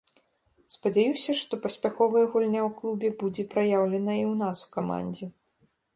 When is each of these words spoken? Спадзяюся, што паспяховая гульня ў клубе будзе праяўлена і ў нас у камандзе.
Спадзяюся, 0.75 1.35
што 1.41 1.53
паспяховая 1.65 2.23
гульня 2.35 2.61
ў 2.67 2.71
клубе 2.79 3.09
будзе 3.21 3.43
праяўлена 3.53 4.13
і 4.23 4.25
ў 4.31 4.33
нас 4.43 4.57
у 4.67 4.73
камандзе. 4.79 5.25